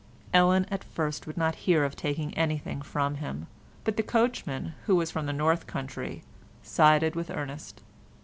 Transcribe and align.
Ellen 0.33 0.65
at 0.71 0.83
first 0.83 1.27
would 1.27 1.37
not 1.37 1.53
hear 1.69 1.83
of 1.85 1.95
taking 1.95 2.33
anything 2.33 2.81
from 2.81 3.17
him, 3.17 3.45
but 3.83 3.97
the 3.97 4.01
coachman, 4.01 4.73
who 4.87 4.95
was 4.95 5.11
from 5.11 5.27
the 5.27 5.31
north 5.31 5.67
country, 5.67 6.23
sided 6.63 7.15
with 7.15 7.29
Ernest. 7.29 7.83